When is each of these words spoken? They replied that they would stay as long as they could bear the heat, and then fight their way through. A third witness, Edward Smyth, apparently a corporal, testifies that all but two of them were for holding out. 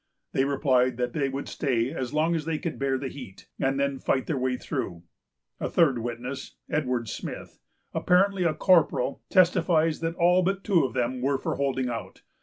They 0.31 0.45
replied 0.45 0.97
that 0.97 1.13
they 1.13 1.29
would 1.29 1.47
stay 1.47 1.91
as 1.91 2.11
long 2.11 2.33
as 2.33 2.45
they 2.45 2.57
could 2.57 2.79
bear 2.79 2.97
the 2.97 3.07
heat, 3.07 3.47
and 3.59 3.79
then 3.79 3.99
fight 3.99 4.25
their 4.25 4.35
way 4.35 4.57
through. 4.57 5.03
A 5.59 5.69
third 5.69 5.99
witness, 5.99 6.55
Edward 6.67 7.07
Smyth, 7.07 7.59
apparently 7.93 8.43
a 8.43 8.55
corporal, 8.55 9.21
testifies 9.29 9.99
that 9.99 10.15
all 10.15 10.41
but 10.41 10.63
two 10.63 10.83
of 10.85 10.93
them 10.93 11.21
were 11.21 11.37
for 11.37 11.57
holding 11.57 11.87
out. 11.87 12.23